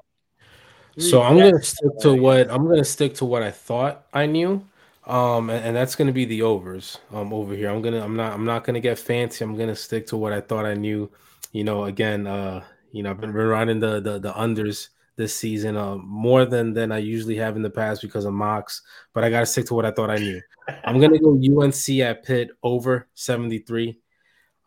So 0.96 1.20
I'm 1.20 1.36
gonna 1.36 1.62
stick 1.62 1.90
to 2.00 2.14
what 2.14 2.50
I'm 2.50 2.66
gonna 2.66 2.86
stick 2.86 3.16
to 3.16 3.26
what 3.26 3.42
I 3.42 3.50
thought 3.50 4.06
I 4.14 4.24
knew, 4.24 4.64
um, 5.06 5.50
and, 5.50 5.62
and 5.62 5.76
that's 5.76 5.94
gonna 5.94 6.14
be 6.14 6.24
the 6.24 6.40
overs. 6.40 6.96
Um, 7.12 7.34
over 7.34 7.54
here, 7.54 7.68
I'm 7.68 7.82
gonna 7.82 8.02
I'm 8.02 8.16
not 8.16 8.32
I'm 8.32 8.46
not 8.46 8.64
gonna 8.64 8.80
get 8.80 8.98
fancy. 8.98 9.44
I'm 9.44 9.58
gonna 9.58 9.76
stick 9.76 10.06
to 10.06 10.16
what 10.16 10.32
I 10.32 10.40
thought 10.40 10.64
I 10.64 10.72
knew. 10.72 11.10
You 11.52 11.64
know, 11.64 11.84
again, 11.84 12.26
uh, 12.26 12.64
you 12.90 13.02
know, 13.02 13.10
I've 13.10 13.20
been 13.20 13.34
running 13.34 13.78
the 13.78 14.00
the, 14.00 14.18
the 14.18 14.32
unders 14.32 14.88
this 15.16 15.36
season, 15.36 15.76
uh, 15.76 15.96
more 15.98 16.46
than 16.46 16.72
than 16.72 16.92
I 16.92 16.96
usually 16.96 17.36
have 17.36 17.56
in 17.56 17.62
the 17.62 17.68
past 17.68 18.00
because 18.00 18.24
of 18.24 18.32
Mox. 18.32 18.80
But 19.12 19.24
I 19.24 19.28
gotta 19.28 19.44
stick 19.44 19.66
to 19.66 19.74
what 19.74 19.84
I 19.84 19.90
thought 19.90 20.08
I 20.08 20.16
knew. 20.16 20.40
I'm 20.82 20.98
gonna 20.98 21.18
go 21.18 21.38
UNC 21.38 22.00
at 22.00 22.24
Pitt 22.24 22.52
over 22.62 23.06
73. 23.16 24.00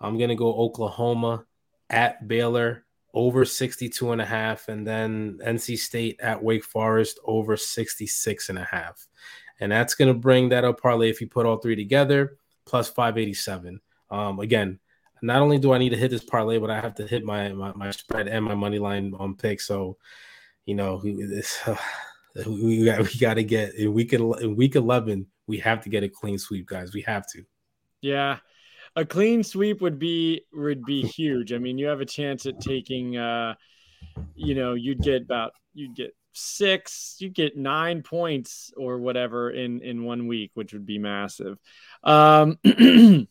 I'm 0.03 0.17
gonna 0.17 0.35
go 0.35 0.53
Oklahoma 0.53 1.45
at 1.89 2.27
Baylor 2.27 2.85
over 3.13 3.45
62 3.45 4.11
and 4.11 4.21
a 4.21 4.25
half 4.25 4.67
and 4.67 4.85
then 4.85 5.39
NC 5.45 5.77
State 5.77 6.19
at 6.19 6.43
Wake 6.43 6.63
Forest 6.63 7.19
over 7.23 7.55
66 7.55 8.49
and 8.49 8.57
a 8.57 8.63
half. 8.63 9.07
And 9.59 9.71
that's 9.71 9.93
going 9.93 10.11
to 10.11 10.19
bring 10.19 10.49
that 10.49 10.65
up 10.65 10.81
parlay 10.81 11.09
if 11.09 11.21
you 11.21 11.27
put 11.27 11.45
all 11.45 11.57
three 11.57 11.75
together 11.75 12.37
plus 12.65 12.89
587. 12.89 13.79
Um, 14.09 14.39
again, 14.39 14.79
not 15.21 15.41
only 15.41 15.59
do 15.59 15.73
I 15.73 15.77
need 15.77 15.91
to 15.91 15.97
hit 15.97 16.11
this 16.11 16.23
parlay, 16.23 16.57
but 16.57 16.71
I 16.71 16.81
have 16.81 16.95
to 16.95 17.07
hit 17.07 17.23
my 17.23 17.49
my, 17.53 17.71
my 17.73 17.91
spread 17.91 18.27
and 18.27 18.43
my 18.43 18.55
money 18.55 18.79
line 18.79 19.13
on 19.17 19.35
pick. 19.35 19.61
So, 19.61 19.97
you 20.65 20.75
know, 20.75 21.01
this, 21.03 21.59
uh, 21.67 21.75
we 22.47 22.85
got 22.85 22.99
we 23.01 23.19
got 23.19 23.35
to 23.35 23.43
get 23.43 23.75
in 23.75 23.93
week 23.93 24.13
in 24.13 24.55
week 24.55 24.75
11, 24.75 25.27
we 25.47 25.59
have 25.59 25.81
to 25.83 25.89
get 25.89 26.03
a 26.03 26.09
clean 26.09 26.39
sweep, 26.39 26.65
guys. 26.65 26.93
We 26.93 27.01
have 27.01 27.27
to. 27.31 27.45
Yeah, 28.01 28.39
a 28.95 29.05
clean 29.05 29.43
sweep 29.43 29.81
would 29.81 29.99
be 29.99 30.45
would 30.53 30.83
be 30.85 31.01
huge. 31.01 31.53
I 31.53 31.57
mean, 31.57 31.77
you 31.77 31.87
have 31.87 32.01
a 32.01 32.05
chance 32.05 32.45
at 32.45 32.59
taking, 32.59 33.17
uh, 33.17 33.55
you 34.35 34.55
know, 34.55 34.73
you'd 34.73 35.01
get 35.01 35.23
about 35.23 35.53
you'd 35.73 35.95
get 35.95 36.15
six, 36.33 37.15
you 37.19 37.29
get 37.29 37.57
nine 37.57 38.03
points 38.03 38.71
or 38.77 38.99
whatever 38.99 39.49
in 39.49 39.81
in 39.81 40.03
one 40.03 40.27
week, 40.27 40.51
which 40.53 40.73
would 40.73 40.85
be 40.85 40.99
massive. 40.99 41.57
Um, 42.03 42.59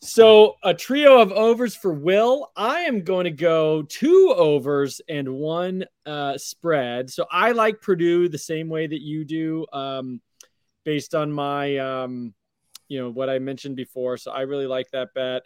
so 0.00 0.56
a 0.64 0.74
trio 0.74 1.20
of 1.20 1.30
overs 1.30 1.76
for 1.76 1.92
Will. 1.92 2.50
I 2.56 2.80
am 2.80 3.02
going 3.02 3.24
to 3.24 3.30
go 3.30 3.82
two 3.82 4.34
overs 4.36 5.00
and 5.08 5.28
one 5.28 5.84
uh, 6.06 6.38
spread. 6.38 7.10
So 7.10 7.26
I 7.30 7.52
like 7.52 7.80
Purdue 7.80 8.28
the 8.28 8.38
same 8.38 8.68
way 8.68 8.86
that 8.88 9.00
you 9.00 9.24
do, 9.24 9.66
um, 9.72 10.20
based 10.84 11.14
on 11.14 11.32
my. 11.32 11.78
Um, 11.78 12.34
you 12.92 13.00
know 13.00 13.10
what 13.10 13.30
I 13.30 13.38
mentioned 13.38 13.74
before. 13.74 14.18
So 14.18 14.30
I 14.30 14.42
really 14.42 14.66
like 14.66 14.90
that 14.90 15.14
bet. 15.14 15.44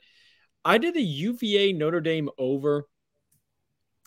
I 0.65 0.79
did 0.79 0.95
the 0.95 1.03
UVA 1.03 1.73
Notre 1.73 2.01
Dame 2.01 2.29
over. 2.39 2.89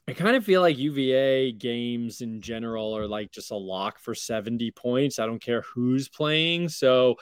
I 0.10 0.14
kind 0.14 0.36
of 0.36 0.44
feel 0.44 0.60
like 0.60 0.78
UVA 0.78 1.54
games 1.54 2.20
in 2.20 2.42
general 2.42 2.98
are 2.98 3.08
like 3.08 3.32
just 3.32 3.52
a 3.52 3.56
lock 3.56 4.00
for 4.00 4.14
70 4.14 4.72
points. 4.72 5.20
I 5.20 5.26
don't 5.26 5.42
care 5.42 5.62
who's 5.62 6.10
playing. 6.10 6.68
So 6.68 7.16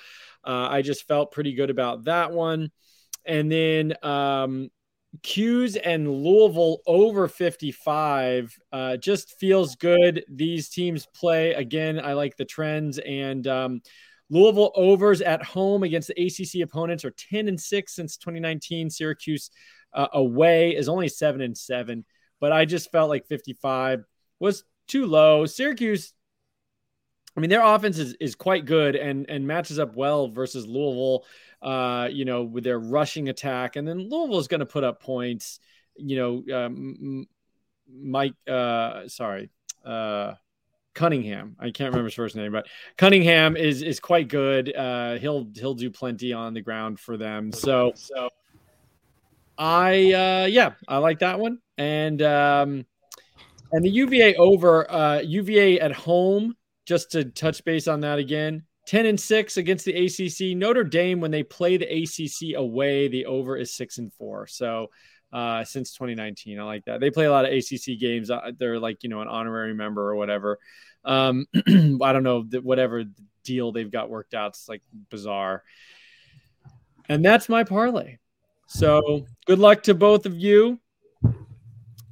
uh, 0.43 0.69
I 0.71 0.81
just 0.81 1.07
felt 1.07 1.31
pretty 1.31 1.53
good 1.53 1.69
about 1.69 2.05
that 2.05 2.31
one. 2.31 2.71
And 3.23 3.51
then 3.51 3.93
um, 4.01 4.69
Cuse 5.21 5.75
and 5.75 6.09
Louisville 6.09 6.79
over 6.87 7.27
55 7.27 8.57
uh, 8.71 8.97
just 8.97 9.37
feels 9.39 9.75
good. 9.75 10.23
These 10.29 10.69
teams 10.69 11.05
play 11.13 11.53
again. 11.53 11.99
I 11.99 12.13
like 12.13 12.37
the 12.37 12.45
trends 12.45 12.97
and 12.97 13.45
um, 13.45 13.81
Louisville 14.29 14.71
overs 14.75 15.21
at 15.21 15.43
home 15.43 15.83
against 15.83 16.09
the 16.09 16.21
ACC 16.21 16.61
opponents 16.61 17.05
are 17.05 17.11
10 17.11 17.47
and 17.47 17.59
6 17.59 17.95
since 17.95 18.17
2019. 18.17 18.89
Syracuse 18.89 19.49
uh, 19.93 20.07
away 20.13 20.75
is 20.75 20.89
only 20.89 21.07
7 21.07 21.41
and 21.41 21.57
7, 21.57 22.05
but 22.39 22.51
I 22.51 22.65
just 22.65 22.91
felt 22.91 23.09
like 23.09 23.27
55 23.27 24.03
was 24.39 24.63
too 24.87 25.05
low. 25.05 25.45
Syracuse 25.45 26.13
I 27.37 27.39
mean, 27.39 27.51
their 27.51 27.63
offense 27.63 27.99
is, 27.99 28.15
is 28.19 28.33
quite 28.33 28.65
good 28.65 28.95
and 28.95 29.29
and 29.29 29.45
matches 29.45 29.77
up 29.77 29.95
well 29.95 30.27
versus 30.27 30.65
Louisville, 30.65 31.23
uh, 31.61 32.09
you 32.11 32.25
know, 32.25 32.43
with 32.43 32.63
their 32.63 32.79
rushing 32.79 33.29
attack. 33.29 33.75
And 33.75 33.87
then 33.87 34.09
Louisville 34.09 34.39
is 34.39 34.47
going 34.47 34.61
to 34.61 34.65
put 34.65 34.83
up 34.83 35.03
points. 35.03 35.59
You 35.95 36.43
know, 36.47 36.65
um, 36.65 37.27
Mike, 37.87 38.33
uh, 38.49 39.07
sorry, 39.07 39.51
uh, 39.85 40.33
Cunningham. 40.97 41.55
I 41.59 41.69
can't 41.69 41.91
remember 41.91 42.07
his 42.07 42.15
first 42.15 42.35
name, 42.35 42.51
but 42.51 42.67
Cunningham 42.97 43.55
is 43.55 43.83
is 43.83 43.99
quite 43.99 44.27
good. 44.27 44.75
Uh, 44.75 45.17
he'll 45.17 45.47
he'll 45.55 45.75
do 45.75 45.91
plenty 45.91 46.33
on 46.33 46.55
the 46.55 46.61
ground 46.61 46.99
for 46.99 47.17
them. 47.17 47.51
So 47.51 47.93
so 47.95 48.29
I 49.59 50.11
uh, 50.13 50.45
yeah, 50.47 50.73
I 50.87 50.97
like 50.97 51.19
that 51.19 51.39
one. 51.39 51.59
And 51.77 52.19
um, 52.23 52.85
and 53.71 53.85
the 53.85 53.89
UVA 53.89 54.35
over 54.35 54.89
uh, 54.91 55.19
UVA 55.19 55.79
at 55.79 55.91
home. 55.93 56.55
Just 56.87 57.11
to 57.11 57.25
touch 57.25 57.65
base 57.65 57.89
on 57.89 57.99
that 57.99 58.17
again, 58.17 58.63
10 58.87 59.07
and 59.07 59.19
6 59.19 59.57
against 59.57 59.83
the 59.83 60.05
ACC. 60.05 60.57
Notre 60.57 60.85
Dame, 60.85 61.19
when 61.19 61.31
they 61.31 61.43
play 61.43 61.75
the 61.75 61.85
ACC 61.85 62.57
away, 62.57 63.09
the 63.09 63.25
over 63.25 63.57
is 63.57 63.75
6 63.75 63.97
and 63.97 64.13
4. 64.13 64.47
So 64.47 64.87
uh, 65.31 65.63
since 65.63 65.93
2019, 65.93 66.59
I 66.59 66.63
like 66.63 66.85
that. 66.85 66.99
They 66.99 67.11
play 67.11 67.25
a 67.25 67.31
lot 67.31 67.45
of 67.45 67.51
ACC 67.51 67.99
games. 67.99 68.31
Uh, 68.31 68.51
they're 68.57 68.79
like, 68.79 69.03
you 69.03 69.09
know, 69.09 69.21
an 69.21 69.27
honorary 69.27 69.73
member 69.73 70.09
or 70.09 70.15
whatever. 70.15 70.59
Um, 71.03 71.45
I 71.55 72.13
don't 72.13 72.23
know, 72.23 72.43
whatever 72.61 73.03
deal 73.43 73.71
they've 73.71 73.91
got 73.91 74.09
worked 74.09 74.33
out. 74.33 74.49
It's 74.49 74.69
like 74.69 74.81
bizarre. 75.09 75.63
And 77.09 77.23
that's 77.23 77.49
my 77.49 77.63
parlay. 77.63 78.17
So 78.67 79.25
good 79.45 79.59
luck 79.59 79.83
to 79.83 79.93
both 79.93 80.25
of 80.25 80.35
you. 80.37 80.79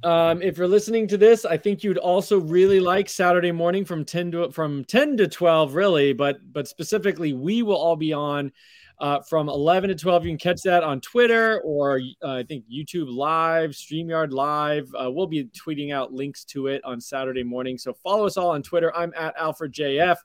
Um, 0.02 0.40
if 0.40 0.56
you're 0.56 0.68
listening 0.68 1.08
to 1.08 1.18
this, 1.18 1.44
I 1.44 1.56
think 1.56 1.82
you'd 1.82 1.98
also 1.98 2.38
really 2.38 2.80
like 2.80 3.08
Saturday 3.08 3.50
morning 3.50 3.84
from 3.84 4.04
10 4.04 4.30
to 4.32 4.50
from 4.52 4.84
10 4.84 5.16
to 5.16 5.28
12, 5.28 5.74
really, 5.74 6.12
but 6.12 6.36
but 6.52 6.68
specifically, 6.68 7.32
we 7.32 7.62
will 7.62 7.76
all 7.76 7.96
be 7.96 8.12
on 8.12 8.52
uh, 8.98 9.20
from 9.20 9.48
11 9.48 9.88
to 9.88 9.94
12. 9.94 10.24
You 10.24 10.30
can 10.30 10.38
catch 10.38 10.62
that 10.62 10.82
on 10.82 11.00
Twitter 11.00 11.60
or 11.60 12.00
uh, 12.22 12.34
I 12.34 12.42
think 12.42 12.64
YouTube 12.72 13.14
Live, 13.14 13.70
StreamYard 13.70 14.32
Live. 14.32 14.88
Uh, 14.94 15.10
we'll 15.10 15.26
be 15.26 15.44
tweeting 15.46 15.92
out 15.92 16.12
links 16.12 16.44
to 16.46 16.68
it 16.68 16.82
on 16.84 17.00
Saturday 17.00 17.42
morning. 17.42 17.78
So 17.78 17.92
follow 17.92 18.26
us 18.26 18.36
all 18.36 18.50
on 18.50 18.62
Twitter. 18.62 18.94
I'm 18.96 19.12
at 19.16 19.36
Alfred 19.36 19.72
JF. 19.72 20.16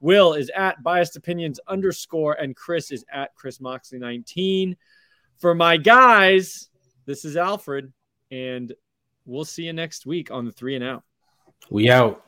Will 0.00 0.34
is 0.34 0.50
at 0.54 0.82
biased 0.82 1.16
opinions 1.16 1.58
underscore, 1.66 2.34
and 2.34 2.54
Chris 2.54 2.90
is 2.90 3.04
at 3.10 3.34
Chris 3.34 3.60
Moxley 3.60 3.98
19. 3.98 4.76
For 5.38 5.54
my 5.54 5.76
guys, 5.76 6.68
this 7.06 7.24
is 7.24 7.36
Alfred, 7.36 7.92
and 8.30 8.72
we'll 9.24 9.44
see 9.44 9.64
you 9.64 9.72
next 9.72 10.04
week 10.04 10.30
on 10.30 10.44
the 10.44 10.52
three 10.52 10.74
and 10.74 10.84
out. 10.84 11.04
We 11.70 11.90
out. 11.90 12.23